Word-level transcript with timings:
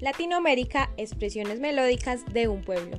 Latinoamérica, 0.00 0.90
expresiones 0.96 1.60
melódicas 1.60 2.24
de 2.32 2.48
un 2.48 2.62
pueblo. 2.62 2.98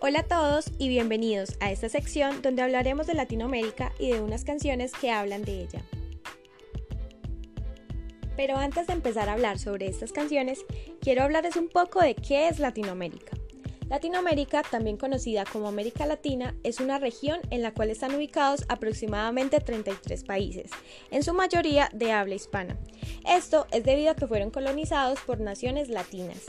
Hola 0.00 0.20
a 0.20 0.22
todos 0.22 0.72
y 0.78 0.88
bienvenidos 0.88 1.58
a 1.60 1.70
esta 1.70 1.90
sección 1.90 2.40
donde 2.40 2.62
hablaremos 2.62 3.06
de 3.06 3.12
Latinoamérica 3.12 3.92
y 3.98 4.10
de 4.10 4.22
unas 4.22 4.44
canciones 4.44 4.92
que 4.92 5.10
hablan 5.10 5.42
de 5.42 5.60
ella. 5.60 5.82
Pero 8.38 8.56
antes 8.56 8.86
de 8.86 8.94
empezar 8.94 9.28
a 9.28 9.34
hablar 9.34 9.58
sobre 9.58 9.86
estas 9.86 10.12
canciones, 10.12 10.64
quiero 11.02 11.24
hablarles 11.24 11.56
un 11.56 11.68
poco 11.68 12.00
de 12.00 12.14
qué 12.14 12.48
es 12.48 12.58
Latinoamérica. 12.58 13.36
Latinoamérica, 13.90 14.62
también 14.62 14.96
conocida 14.96 15.44
como 15.44 15.66
América 15.66 16.06
Latina, 16.06 16.54
es 16.62 16.78
una 16.78 17.00
región 17.00 17.40
en 17.50 17.60
la 17.60 17.74
cual 17.74 17.90
están 17.90 18.14
ubicados 18.14 18.64
aproximadamente 18.68 19.58
33 19.58 20.22
países, 20.22 20.70
en 21.10 21.24
su 21.24 21.34
mayoría 21.34 21.90
de 21.92 22.12
habla 22.12 22.36
hispana. 22.36 22.78
Esto 23.28 23.66
es 23.72 23.82
debido 23.82 24.12
a 24.12 24.14
que 24.14 24.28
fueron 24.28 24.52
colonizados 24.52 25.18
por 25.22 25.40
naciones 25.40 25.88
latinas. 25.88 26.44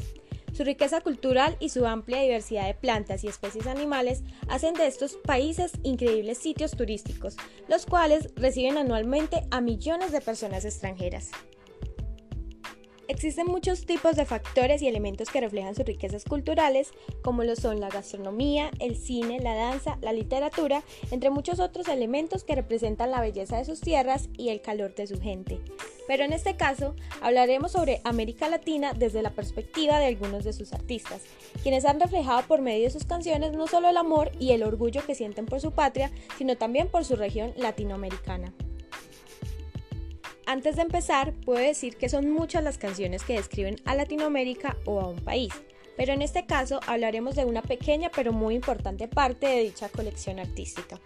Su 0.53 0.63
riqueza 0.63 1.02
cultural 1.02 1.57
y 1.59 1.69
su 1.69 1.88
amplia 1.88 2.21
diversidad 2.21 2.67
de 2.67 2.75
plantas 2.75 3.23
y 3.23 3.27
especies 3.27 3.66
animales 3.66 4.21
hacen 4.47 4.75
de 4.75 4.85
estos 4.85 5.16
países 5.16 5.71
increíbles 5.81 6.38
sitios 6.38 6.71
turísticos, 6.71 7.38
los 7.67 7.88
cuales 7.88 8.35
reciben 8.35 8.77
anualmente 8.77 9.47
a 9.49 9.61
millones 9.61 10.11
de 10.11 10.21
personas 10.21 10.63
extranjeras. 10.63 11.31
Existen 13.11 13.47
muchos 13.47 13.85
tipos 13.85 14.15
de 14.15 14.23
factores 14.23 14.81
y 14.81 14.88
elementos 14.88 15.29
que 15.29 15.41
reflejan 15.41 15.75
sus 15.75 15.85
riquezas 15.85 16.23
culturales, 16.23 16.93
como 17.21 17.43
lo 17.43 17.57
son 17.57 17.81
la 17.81 17.89
gastronomía, 17.89 18.71
el 18.79 18.95
cine, 18.95 19.41
la 19.41 19.53
danza, 19.53 19.97
la 19.99 20.13
literatura, 20.13 20.81
entre 21.11 21.30
muchos 21.30 21.59
otros 21.59 21.89
elementos 21.89 22.45
que 22.45 22.55
representan 22.55 23.11
la 23.11 23.19
belleza 23.19 23.58
de 23.58 23.66
sus 23.66 23.81
tierras 23.81 24.30
y 24.38 24.47
el 24.47 24.61
calor 24.61 24.95
de 24.95 25.08
su 25.08 25.19
gente. 25.19 25.59
Pero 26.08 26.23
en 26.23 26.31
este 26.31 26.55
caso 26.55 26.95
hablaremos 27.21 27.73
sobre 27.73 27.99
América 28.05 28.47
Latina 28.47 28.94
desde 28.94 29.21
la 29.21 29.31
perspectiva 29.31 29.99
de 29.99 30.05
algunos 30.05 30.45
de 30.45 30.53
sus 30.53 30.71
artistas, 30.71 31.19
quienes 31.64 31.83
han 31.83 31.99
reflejado 31.99 32.43
por 32.43 32.61
medio 32.61 32.86
de 32.86 32.91
sus 32.91 33.03
canciones 33.03 33.52
no 33.52 33.67
solo 33.67 33.89
el 33.89 33.97
amor 33.97 34.31
y 34.39 34.53
el 34.53 34.64
orgullo 34.64 35.05
que 35.05 35.16
sienten 35.16 35.47
por 35.47 35.59
su 35.59 35.73
patria, 35.73 36.11
sino 36.38 36.55
también 36.55 36.88
por 36.88 37.03
su 37.03 37.17
región 37.17 37.52
latinoamericana. 37.58 38.53
Antes 40.52 40.75
de 40.75 40.81
empezar, 40.81 41.31
puedo 41.45 41.66
decir 41.66 41.95
que 41.95 42.09
son 42.09 42.30
muchas 42.30 42.61
las 42.61 42.77
canciones 42.77 43.23
que 43.23 43.35
describen 43.35 43.77
a 43.85 43.95
Latinoamérica 43.95 44.75
o 44.83 44.99
a 44.99 45.08
un 45.08 45.21
país, 45.21 45.53
pero 45.95 46.11
en 46.11 46.21
este 46.21 46.45
caso 46.45 46.81
hablaremos 46.88 47.38
de 47.38 47.45
una 47.45 47.61
pequeña 47.61 48.11
pero 48.13 48.33
muy 48.33 48.55
importante 48.55 49.08
parte 49.08 49.47
de 49.47 49.61
dicha 49.61 49.88
colección 49.88 50.39
artística. 50.39 50.99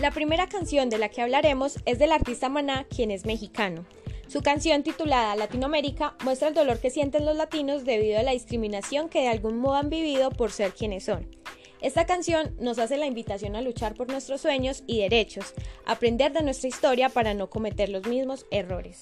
La 0.00 0.10
primera 0.10 0.48
canción 0.48 0.90
de 0.90 0.98
la 0.98 1.10
que 1.10 1.22
hablaremos 1.22 1.78
es 1.86 2.00
del 2.00 2.10
artista 2.10 2.48
Maná, 2.48 2.86
quien 2.90 3.12
es 3.12 3.24
mexicano. 3.24 3.86
Su 4.26 4.42
canción 4.42 4.82
titulada 4.82 5.36
Latinoamérica 5.36 6.16
muestra 6.24 6.48
el 6.48 6.54
dolor 6.54 6.80
que 6.80 6.90
sienten 6.90 7.24
los 7.24 7.36
latinos 7.36 7.84
debido 7.84 8.18
a 8.18 8.24
la 8.24 8.32
discriminación 8.32 9.08
que 9.08 9.20
de 9.20 9.28
algún 9.28 9.58
modo 9.58 9.76
han 9.76 9.90
vivido 9.90 10.30
por 10.30 10.50
ser 10.50 10.72
quienes 10.72 11.04
son. 11.04 11.43
Esta 11.84 12.06
canción 12.06 12.56
nos 12.58 12.78
hace 12.78 12.96
la 12.96 13.04
invitación 13.04 13.56
a 13.56 13.60
luchar 13.60 13.92
por 13.92 14.08
nuestros 14.08 14.40
sueños 14.40 14.84
y 14.86 15.02
derechos, 15.02 15.52
aprender 15.84 16.32
de 16.32 16.42
nuestra 16.42 16.70
historia 16.70 17.10
para 17.10 17.34
no 17.34 17.50
cometer 17.50 17.90
los 17.90 18.06
mismos 18.06 18.46
errores. 18.50 19.00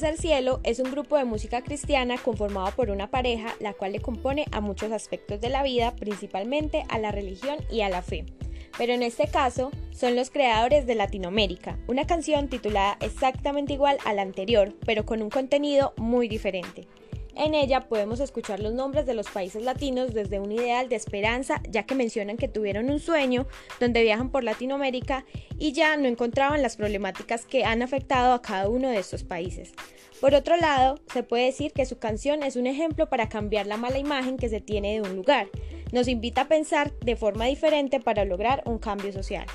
Tercer 0.00 0.18
Cielo 0.18 0.60
es 0.64 0.78
un 0.80 0.90
grupo 0.90 1.18
de 1.18 1.26
música 1.26 1.60
cristiana 1.60 2.16
conformado 2.16 2.70
por 2.74 2.88
una 2.88 3.10
pareja, 3.10 3.54
la 3.60 3.74
cual 3.74 3.92
le 3.92 4.00
compone 4.00 4.46
a 4.50 4.62
muchos 4.62 4.92
aspectos 4.92 5.42
de 5.42 5.50
la 5.50 5.62
vida, 5.62 5.94
principalmente 5.94 6.86
a 6.88 6.98
la 6.98 7.12
religión 7.12 7.58
y 7.70 7.82
a 7.82 7.90
la 7.90 8.00
fe. 8.00 8.24
Pero 8.78 8.94
en 8.94 9.02
este 9.02 9.26
caso 9.26 9.70
son 9.90 10.16
los 10.16 10.30
creadores 10.30 10.86
de 10.86 10.94
Latinoamérica, 10.94 11.78
una 11.86 12.06
canción 12.06 12.48
titulada 12.48 12.96
exactamente 13.00 13.74
igual 13.74 13.98
a 14.06 14.14
la 14.14 14.22
anterior, 14.22 14.72
pero 14.86 15.04
con 15.04 15.20
un 15.20 15.28
contenido 15.28 15.92
muy 15.98 16.28
diferente. 16.28 16.88
En 17.36 17.54
ella 17.54 17.88
podemos 17.88 18.20
escuchar 18.20 18.60
los 18.60 18.72
nombres 18.72 19.06
de 19.06 19.14
los 19.14 19.30
países 19.30 19.62
latinos 19.62 20.12
desde 20.12 20.40
un 20.40 20.52
ideal 20.52 20.88
de 20.88 20.96
esperanza, 20.96 21.62
ya 21.68 21.84
que 21.84 21.94
mencionan 21.94 22.36
que 22.36 22.48
tuvieron 22.48 22.90
un 22.90 23.00
sueño 23.00 23.46
donde 23.78 24.02
viajan 24.02 24.30
por 24.30 24.44
Latinoamérica 24.44 25.24
y 25.58 25.72
ya 25.72 25.96
no 25.96 26.08
encontraban 26.08 26.62
las 26.62 26.76
problemáticas 26.76 27.46
que 27.46 27.64
han 27.64 27.82
afectado 27.82 28.32
a 28.32 28.42
cada 28.42 28.68
uno 28.68 28.88
de 28.88 28.98
estos 28.98 29.24
países. 29.24 29.72
Por 30.20 30.34
otro 30.34 30.56
lado, 30.56 31.00
se 31.12 31.22
puede 31.22 31.46
decir 31.46 31.72
que 31.72 31.86
su 31.86 31.98
canción 31.98 32.42
es 32.42 32.56
un 32.56 32.66
ejemplo 32.66 33.08
para 33.08 33.28
cambiar 33.28 33.66
la 33.66 33.78
mala 33.78 33.98
imagen 33.98 34.36
que 34.36 34.50
se 34.50 34.60
tiene 34.60 34.94
de 34.94 35.00
un 35.00 35.16
lugar. 35.16 35.48
Nos 35.92 36.08
invita 36.08 36.42
a 36.42 36.48
pensar 36.48 36.92
de 37.00 37.16
forma 37.16 37.46
diferente 37.46 38.00
para 38.00 38.24
lograr 38.24 38.62
un 38.66 38.78
cambio 38.78 39.12
social. 39.12 39.46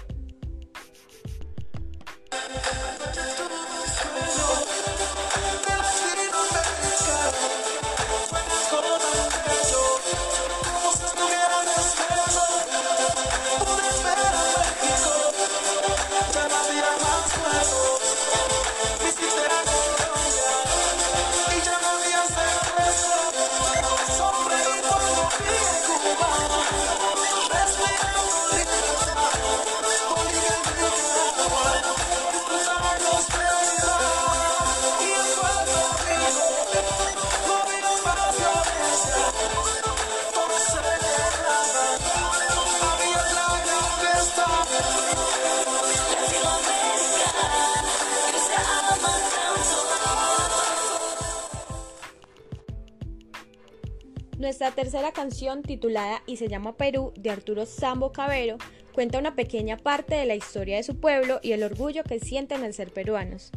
Tercera 54.75 55.11
canción, 55.11 55.63
titulada 55.63 56.21
Y 56.27 56.37
se 56.37 56.47
llama 56.47 56.75
Perú, 56.75 57.13
de 57.17 57.31
Arturo 57.31 57.65
Sambo 57.65 58.11
Cabero, 58.11 58.57
cuenta 58.93 59.17
una 59.17 59.35
pequeña 59.35 59.77
parte 59.77 60.15
de 60.15 60.25
la 60.25 60.35
historia 60.35 60.75
de 60.75 60.83
su 60.83 60.99
pueblo 60.99 61.39
y 61.41 61.53
el 61.53 61.63
orgullo 61.63 62.03
que 62.03 62.19
sienten 62.19 62.63
al 62.63 62.73
ser 62.73 62.91
peruanos. 62.91 63.51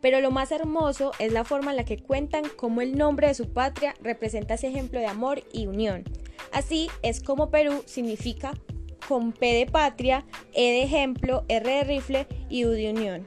Pero 0.00 0.20
lo 0.20 0.30
más 0.30 0.50
hermoso 0.52 1.12
es 1.18 1.32
la 1.32 1.44
forma 1.44 1.72
en 1.72 1.76
la 1.76 1.84
que 1.84 1.98
cuentan 1.98 2.44
cómo 2.56 2.80
el 2.80 2.96
nombre 2.96 3.26
de 3.26 3.34
su 3.34 3.52
patria 3.52 3.94
representa 4.00 4.54
ese 4.54 4.68
ejemplo 4.68 5.00
de 5.00 5.06
amor 5.06 5.42
y 5.52 5.66
unión. 5.66 6.04
Así 6.52 6.88
es 7.02 7.20
como 7.20 7.50
Perú 7.50 7.82
significa 7.86 8.52
con 9.06 9.32
P 9.32 9.52
de 9.52 9.66
patria, 9.66 10.24
E 10.54 10.70
de 10.70 10.82
ejemplo, 10.82 11.44
R 11.48 11.68
de 11.68 11.84
rifle 11.84 12.26
y 12.48 12.64
U 12.64 12.70
de 12.70 12.90
unión. 12.90 13.26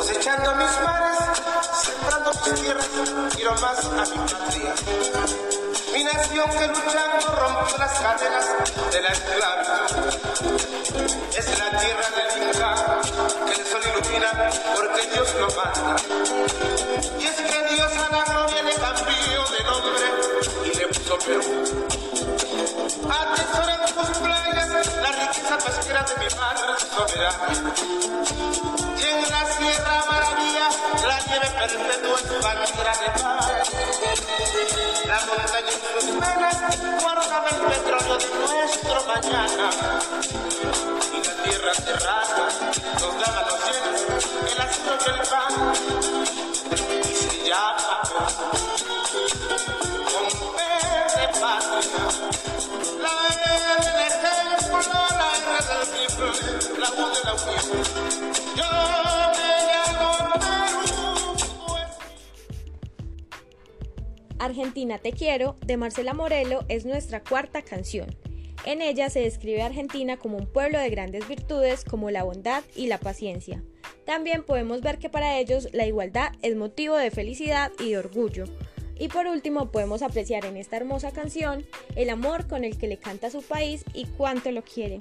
Cosechando 0.00 0.54
mis 0.54 0.80
mares, 0.80 1.18
sembrando 1.84 2.30
mis 2.32 2.54
tierras, 2.54 2.88
quiero 3.36 3.54
más 3.56 3.84
a 3.84 4.06
mi 4.06 4.16
patria. 4.16 4.74
Mi 5.92 6.04
nación 6.04 6.50
que 6.52 6.66
luchando 6.68 7.26
rompe 7.36 7.78
las 7.78 8.00
cadenas 8.00 8.46
de 8.92 9.02
la 9.02 9.08
de. 31.70 32.00
La 35.06 35.18
montaña 35.26 35.70
en 35.70 35.78
sus 35.80 36.20
venas 36.20 36.70
mañana. 39.06 39.66
Y 41.12 41.18
la 41.26 41.34
tierra 41.42 41.74
serrana 41.74 42.46
nos 43.00 43.12
da 43.20 43.28
los 43.48 43.60
llenos, 43.66 44.00
el 44.50 44.58
azúcar 44.60 44.98
y 45.00 45.10
el 45.10 45.20
pan. 45.30 45.52
Y 47.02 47.14
se 47.14 47.30
llama 47.48 47.96
con 50.10 50.26
verde 50.56 51.26
patria. 51.40 52.04
La 53.04 53.14
R 53.28 54.06
es 54.06 54.16
el 54.32 54.70
color, 54.70 55.10
la 55.20 55.28
R 55.38 55.50
del 55.68 55.84
triple, 55.90 56.30
la 56.78 56.88
U 56.90 56.92
de 57.14 57.20
la 57.24 57.32
unión. 57.34 57.66
Yo 58.56 58.70
Argentina 64.40 64.96
Te 64.96 65.12
Quiero 65.12 65.56
de 65.66 65.76
Marcela 65.76 66.14
Morelo 66.14 66.64
es 66.68 66.86
nuestra 66.86 67.22
cuarta 67.22 67.60
canción. 67.60 68.16
En 68.64 68.80
ella 68.80 69.10
se 69.10 69.20
describe 69.20 69.60
a 69.60 69.66
Argentina 69.66 70.16
como 70.16 70.38
un 70.38 70.46
pueblo 70.46 70.78
de 70.78 70.88
grandes 70.88 71.28
virtudes 71.28 71.84
como 71.84 72.10
la 72.10 72.24
bondad 72.24 72.64
y 72.74 72.86
la 72.86 72.98
paciencia. 72.98 73.62
También 74.06 74.42
podemos 74.42 74.80
ver 74.80 74.98
que 74.98 75.10
para 75.10 75.38
ellos 75.38 75.68
la 75.72 75.86
igualdad 75.86 76.32
es 76.40 76.56
motivo 76.56 76.96
de 76.96 77.10
felicidad 77.10 77.70
y 77.78 77.90
de 77.90 77.98
orgullo. 77.98 78.44
Y 78.98 79.08
por 79.08 79.26
último 79.26 79.70
podemos 79.70 80.00
apreciar 80.00 80.46
en 80.46 80.56
esta 80.56 80.78
hermosa 80.78 81.10
canción 81.10 81.66
el 81.94 82.08
amor 82.08 82.48
con 82.48 82.64
el 82.64 82.78
que 82.78 82.88
le 82.88 82.96
canta 82.96 83.30
su 83.30 83.42
país 83.42 83.84
y 83.92 84.06
cuánto 84.06 84.50
lo 84.52 84.62
quiere. 84.62 84.98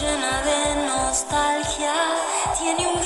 Llena 0.00 0.42
de 0.42 0.86
nostalgia. 0.86 1.94
Tiene 2.58 2.86
un 2.86 3.05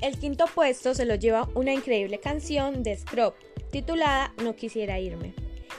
El 0.00 0.18
quinto 0.18 0.46
puesto 0.46 0.94
se 0.94 1.04
lo 1.04 1.14
lleva 1.14 1.48
una 1.54 1.74
increíble 1.74 2.20
canción 2.20 2.82
de 2.82 2.96
Scrub, 2.96 3.34
titulada 3.70 4.32
No 4.42 4.56
quisiera 4.56 4.98
irme. 4.98 5.34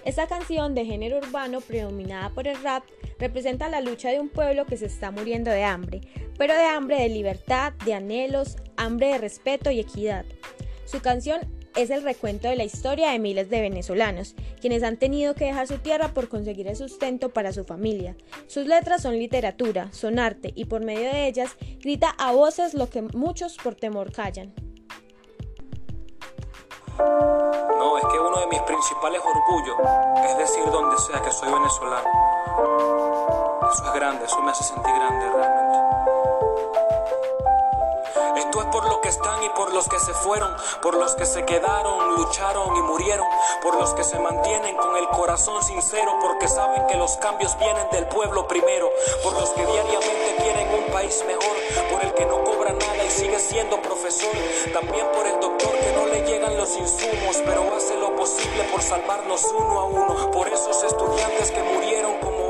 Esta 0.06 0.28
canción 0.28 0.76
de 0.76 0.86
género 0.86 1.18
urbano 1.18 1.60
predominada 1.60 2.30
por 2.30 2.48
el 2.48 2.62
rap 2.62 2.84
representa 3.18 3.68
la 3.68 3.82
lucha 3.82 4.10
de 4.10 4.20
un 4.20 4.30
pueblo 4.30 4.68
que 4.68 4.78
se 4.78 4.86
está 4.86 5.10
muriendo 5.10 5.50
de 5.50 5.64
hambre, 5.64 6.02
pero 6.38 6.54
de 6.54 6.66
hambre 6.66 7.02
de 7.02 7.10
libertad, 7.10 7.74
de 7.84 7.96
anhelos, 7.96 8.58
hambre 8.78 9.08
de 9.08 9.18
respeto 9.18 9.72
y 9.72 9.80
equidad. 9.80 10.26
Su 10.86 11.02
canción 11.02 11.42
es 11.76 11.90
el 11.90 12.04
recuento 12.04 12.48
de 12.48 12.56
la 12.56 12.64
historia 12.64 13.12
de 13.12 13.20
miles 13.20 13.50
de 13.50 13.62
venezolanos, 13.62 14.36
quienes 14.60 14.84
han 14.84 14.98
tenido 14.98 15.36
que 15.36 15.46
dejar 15.46 15.68
su 15.68 15.78
tierra 15.78 16.10
por 16.14 16.30
conseguir 16.30 16.68
el 16.68 16.76
sustento 16.76 17.30
para 17.30 17.54
su 17.54 17.64
familia. 17.64 18.16
Sus 18.48 18.68
letras 18.68 19.02
son 19.02 19.18
literatura, 19.18 19.92
son 19.92 20.20
arte 20.20 20.52
y 20.56 20.66
por 20.66 20.84
medio 20.84 21.12
de 21.12 21.28
ellas 21.28 21.56
grita 21.80 22.10
a 22.18 22.32
voces 22.32 22.74
lo 22.74 22.90
que 22.90 23.02
muchos 23.02 23.58
por 23.58 23.76
temor 23.76 24.12
callan. 24.12 24.54
No, 26.98 27.98
es 27.98 28.04
que 28.06 28.20
uno 28.20 28.40
de 28.42 28.48
mis 28.48 28.62
principales 28.62 29.22
orgullos 29.22 29.78
es 30.30 30.38
decir 30.38 30.66
donde 30.66 30.98
sea 30.98 31.22
que 31.22 31.32
soy 31.32 31.52
venezolano. 31.52 32.08
Eso 33.74 33.86
es 33.86 33.94
grande, 33.94 34.26
eso 34.26 34.42
me 34.42 34.52
hace 34.52 34.64
sentir 34.64 34.92
grande 34.94 35.26
realmente. 35.30 35.91
Que 39.02 39.10
están 39.10 39.44
y 39.44 39.50
por 39.50 39.74
los 39.74 39.88
que 39.88 40.00
se 40.00 40.14
fueron, 40.14 40.56
por 40.82 40.96
los 40.96 41.16
que 41.16 41.26
se 41.26 41.44
quedaron, 41.46 42.16
lucharon 42.16 42.76
y 42.76 42.82
murieron, 42.82 43.26
por 43.62 43.76
los 43.76 43.94
que 43.94 44.04
se 44.04 44.20
mantienen 44.20 44.76
con 44.78 44.96
el 44.96 45.08
corazón 45.10 45.64
sincero, 45.64 46.14
porque 46.22 46.48
saben 46.48 46.88
que 46.88 46.96
los 46.96 47.18
cambios 47.18 47.58
vienen 47.58 47.88
del 47.92 48.08
pueblo 48.08 48.48
primero, 48.48 48.90
por 49.24 49.34
los 49.34 49.50
que 49.52 49.66
diariamente 49.66 50.36
quieren 50.38 50.74
un 50.74 50.92
país 50.92 51.24
mejor, 51.28 51.56
por 51.92 52.04
el 52.04 52.14
que 52.14 52.26
no 52.26 52.44
cobra 52.44 52.74
nada 52.74 53.04
y 53.04 53.10
sigue 53.10 53.40
siendo 53.40 53.82
profesor, 53.82 54.32
también 54.74 55.08
por 55.16 55.26
el 55.26 55.40
doctor 55.40 55.72
que 55.80 55.92
no 55.94 56.06
le 56.08 56.22
llegan 56.26 56.58
los 56.58 56.76
insumos, 56.78 57.38
pero 57.46 57.76
hace 57.76 57.98
lo 57.98 58.16
posible 58.16 58.64
por 58.72 58.82
salvarnos 58.82 59.44
uno 59.58 59.80
a 59.80 59.86
uno, 59.86 60.32
por 60.32 60.48
esos 60.48 60.84
estudiantes 60.84 61.52
que 61.52 61.64
murieron 61.64 62.20
como 62.20 62.41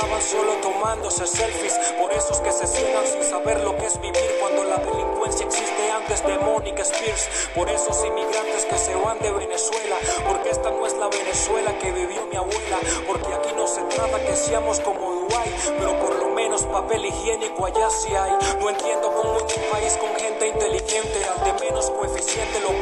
protestaban 0.00 0.22
solo 0.22 0.54
tomándose 0.60 1.26
selfies, 1.26 1.74
por 1.98 2.12
esos 2.12 2.40
que 2.40 2.52
se 2.52 2.66
ciegan 2.66 3.06
sin 3.06 3.22
saber 3.22 3.60
lo 3.60 3.76
que 3.76 3.86
es 3.86 4.00
vivir 4.00 4.36
cuando 4.40 4.64
la 4.64 4.78
delincuencia 4.78 5.46
existe 5.46 5.90
antes 5.90 6.24
de 6.26 6.38
Mónica 6.38 6.82
Spears, 6.82 7.28
por 7.54 7.68
esos 7.68 8.04
inmigrantes 8.04 8.64
que 8.64 8.78
se 8.78 8.94
van 8.94 9.18
de 9.18 9.30
Venezuela, 9.32 9.96
porque 10.26 10.50
esta 10.50 10.70
no 10.70 10.86
es 10.86 10.96
la 10.96 11.08
Venezuela 11.08 11.78
que 11.78 11.92
vivió 11.92 12.26
mi 12.26 12.36
abuela, 12.36 12.78
porque 13.06 13.32
aquí 13.34 13.50
no 13.56 13.66
se 13.66 13.82
trata 13.82 14.20
que 14.24 14.36
seamos 14.36 14.80
como 14.80 15.12
Dubái, 15.12 15.52
pero 15.78 15.98
por 15.98 16.14
lo 16.18 16.30
menos 16.30 16.62
papel 16.64 17.04
higiénico 17.04 17.66
allá 17.66 17.90
sí 17.90 18.14
hay. 18.14 18.32
No 18.58 18.70
entiendo 18.70 19.12
cómo 19.14 19.38
en 19.38 19.44
un 19.44 19.70
país 19.70 19.96
con 19.98 20.14
gente 20.16 20.48
inteligente, 20.48 21.24
al 21.24 21.44
de 21.44 21.64
menos 21.64 21.90
coeficiente 21.90 22.60
lo 22.60 22.72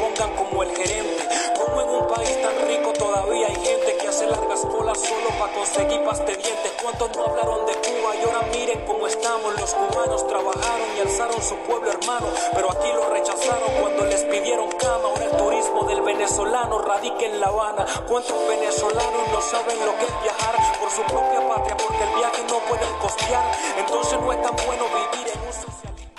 su 11.49 11.57
pueblo 11.67 11.91
hermano, 11.91 12.27
pero 12.55 12.71
aquí 12.71 12.89
lo 12.95 13.09
rechazaron 13.09 13.71
cuando 13.81 14.05
les 14.05 14.23
pidieron 14.25 14.71
cama. 14.73 15.09
Ahora 15.09 15.25
el 15.25 15.31
turismo 15.31 15.85
del 15.85 16.03
venezolano 16.03 16.79
radica 16.81 17.25
en 17.25 17.41
La 17.41 17.47
Habana. 17.47 17.87
¿Cuántos 18.07 18.37
venezolanos 18.49 19.29
no 19.33 19.41
saben 19.41 19.79
lo 19.79 19.97
que 19.97 20.05
es 20.05 20.23
viajar 20.23 20.55
por 20.79 20.91
su 20.91 21.01
propia 21.05 21.49
patria 21.49 21.77
porque 21.79 22.05
el 22.05 22.19
viaje 22.19 22.43
no 22.51 22.59
pueden 22.69 22.95
costear? 23.01 23.51
Entonces 23.79 24.21
no 24.21 24.31
es 24.31 24.43
tan 24.43 24.57
bueno 24.67 24.85
vivir 24.89 25.29
en 25.33 25.41
un 25.41 25.53
socialismo. 25.55 26.13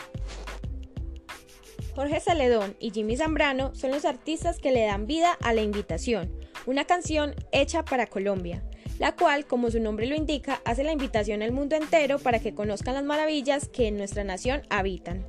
Jorge 1.95 2.19
Celedón 2.21 2.75
y 2.79 2.89
Jimmy 2.89 3.15
Zambrano 3.15 3.75
son 3.75 3.91
los 3.91 4.05
artistas 4.05 4.57
que 4.57 4.71
le 4.71 4.85
dan 4.85 5.05
vida 5.05 5.37
a 5.43 5.53
La 5.53 5.61
Invitación, 5.61 6.33
una 6.65 6.85
canción 6.85 7.35
hecha 7.51 7.85
para 7.85 8.07
Colombia, 8.07 8.63
la 8.99 9.15
cual, 9.15 9.47
como 9.47 9.71
su 9.71 9.79
nombre 9.79 10.05
lo 10.05 10.15
indica, 10.15 10.61
hace 10.65 10.83
la 10.83 10.91
invitación 10.91 11.41
al 11.41 11.51
mundo 11.51 11.75
entero 11.75 12.19
para 12.19 12.39
que 12.39 12.53
conozcan 12.53 12.93
las 12.93 13.03
maravillas 13.03 13.67
que 13.69 13.87
en 13.87 13.97
nuestra 13.97 14.23
nación 14.23 14.61
habitan. 14.69 15.25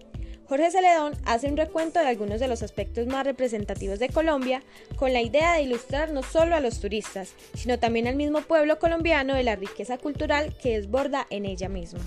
Jorge 0.47 0.73
Celedón 0.73 1.13
hace 1.27 1.47
un 1.47 1.57
recuento 1.57 2.01
de 2.01 2.09
algunos 2.09 2.41
de 2.41 2.49
los 2.49 2.65
aspectos 2.65 3.07
más 3.07 3.25
representativos 3.25 4.01
de 4.01 4.09
Colombia 4.09 4.65
con 4.97 5.13
la 5.13 5.23
idea 5.23 5.55
de 5.55 5.63
ilustrar 5.63 6.13
no 6.13 6.25
solo 6.25 6.57
a 6.57 6.61
los 6.61 6.81
turistas, 6.81 7.35
sino 7.55 7.79
también 7.79 8.09
al 8.09 8.17
mismo 8.17 8.41
pueblo 8.41 8.81
colombiano 8.81 9.35
de 9.35 9.45
la 9.45 9.55
riqueza 9.55 9.97
cultural 9.97 10.57
que 10.61 10.77
desborda 10.77 11.25
en 11.31 11.47
ella 11.47 11.69
misma. 11.69 12.01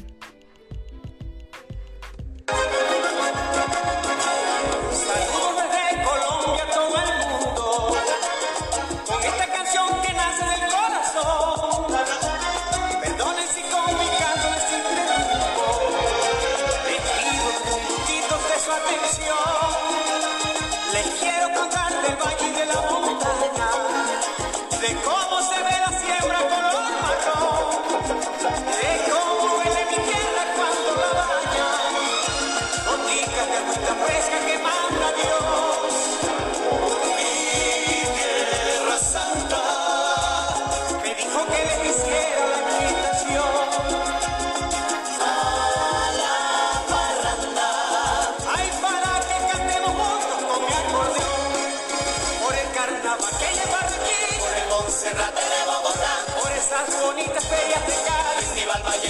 Su 18.63 18.71
atención. 18.71 19.37
Les 20.93 21.07
quiero 21.19 21.53
contar 21.53 21.91
del 22.01 22.15
valle 22.15 22.47
y 22.47 22.51
de 22.51 22.65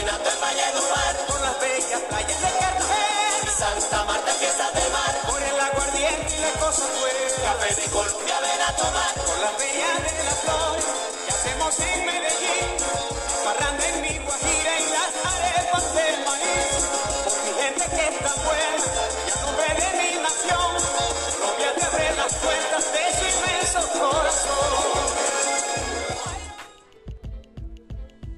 Cartagena, 0.03 0.19
Santa 3.57 4.03
Marta, 4.03 4.31
mar, 4.91 5.15
el 5.43 5.59
aguardiente 5.59 6.39
la 6.41 6.59
cosa 6.59 6.83
café 7.41 7.81
de 7.81 7.87
Colombia 7.89 8.39
ven 8.41 8.61
a 8.61 8.75
tomar, 8.75 9.13
por 9.13 9.39
las 9.39 9.57
bellas 9.57 10.03
de 10.03 10.23
la 10.23 10.35
flor. 10.43 10.77
Que 11.25 11.31
hacemos 11.31 11.79
en 11.79 12.05
Medellín, 12.05 12.69
parranda 13.45 13.87
en 13.87 14.01
mi 14.01 14.19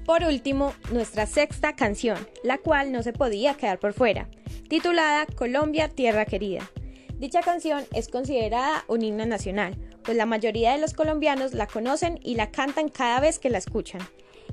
Por 0.06 0.22
último, 0.22 0.72
nuestra 0.92 1.26
sexta 1.26 1.74
canción, 1.74 2.16
la 2.44 2.58
cual 2.58 2.92
no 2.92 3.02
se 3.02 3.12
podía 3.12 3.54
quedar 3.54 3.80
por 3.80 3.92
fuera, 3.92 4.28
titulada 4.68 5.26
Colombia, 5.26 5.88
Tierra 5.88 6.24
Querida. 6.24 6.70
Dicha 7.18 7.40
canción 7.40 7.84
es 7.92 8.06
considerada 8.06 8.84
un 8.86 9.02
himno 9.02 9.26
nacional, 9.26 9.76
pues 10.04 10.16
la 10.16 10.24
mayoría 10.24 10.70
de 10.70 10.78
los 10.78 10.94
colombianos 10.94 11.54
la 11.54 11.66
conocen 11.66 12.20
y 12.22 12.36
la 12.36 12.52
cantan 12.52 12.88
cada 12.88 13.18
vez 13.18 13.40
que 13.40 13.50
la 13.50 13.58
escuchan. 13.58 14.00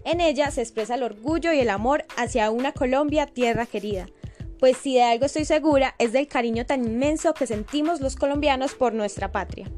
En 0.06 0.22
ella 0.22 0.50
se 0.50 0.62
expresa 0.62 0.96
el 0.96 1.04
orgullo 1.04 1.54
y 1.54 1.60
el 1.60 1.70
amor 1.70 2.04
hacia 2.18 2.50
una 2.50 2.72
Colombia, 2.72 3.28
tierra 3.28 3.68
querida, 3.68 4.08
pues 4.60 4.78
si 4.78 4.96
de 4.96 5.04
algo 5.04 5.28
estoy 5.28 5.46
segura 5.46 5.94
es 6.00 6.14
del 6.14 6.28
cariño 6.28 6.66
tan 6.66 6.84
inmenso 6.84 7.36
que 7.36 7.46
sentimos 7.46 8.02
los 8.02 8.16
colombianos 8.16 8.74
por 8.74 8.96
nuestra 8.96 9.32
patria. 9.32 9.70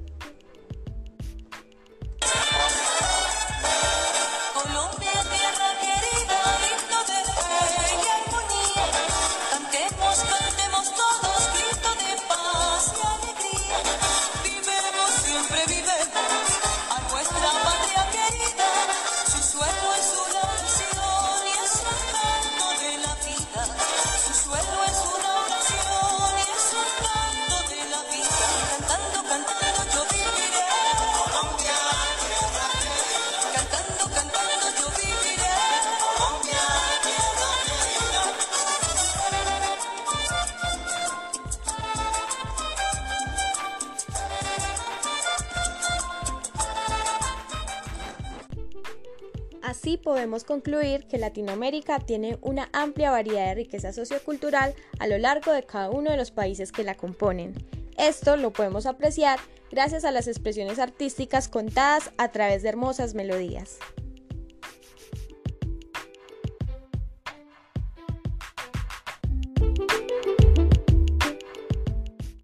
Así 49.65 49.97
podemos 49.97 50.43
concluir 50.43 51.07
que 51.07 51.17
Latinoamérica 51.17 51.97
tiene 51.97 52.37
una 52.43 52.69
amplia 52.71 53.09
variedad 53.09 53.47
de 53.47 53.55
riqueza 53.55 53.93
sociocultural 53.93 54.75
a 54.99 55.07
lo 55.07 55.17
largo 55.17 55.51
de 55.51 55.63
cada 55.63 55.89
uno 55.89 56.11
de 56.11 56.17
los 56.17 56.29
países 56.29 56.71
que 56.71 56.83
la 56.83 56.93
componen. 56.93 57.55
Esto 57.97 58.37
lo 58.37 58.53
podemos 58.53 58.85
apreciar 58.85 59.39
gracias 59.71 60.05
a 60.05 60.11
las 60.11 60.27
expresiones 60.27 60.77
artísticas 60.77 61.47
contadas 61.47 62.11
a 62.19 62.31
través 62.31 62.61
de 62.61 62.69
hermosas 62.69 63.15
melodías. 63.15 63.79